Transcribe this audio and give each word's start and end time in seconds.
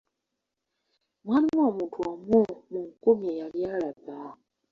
Mwalimu 1.25 1.61
omuntu 1.69 1.95
omu 2.09 2.39
mu 2.71 2.79
nkumi 2.89 3.25
eyali 3.33 3.61
alaba. 3.73 4.17